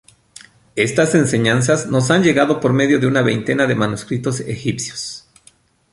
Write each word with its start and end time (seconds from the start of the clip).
Estas 0.75 1.13
enseñanzas 1.13 1.85
nos 1.85 2.09
han 2.09 2.23
llegado 2.23 2.59
por 2.59 2.73
medio 2.73 2.97
de 2.99 3.05
una 3.05 3.21
veintena 3.21 3.67
de 3.67 3.75
manuscritos 3.75 4.39
egipcios. 4.39 5.27